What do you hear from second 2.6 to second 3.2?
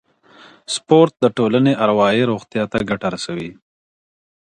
ته ګټه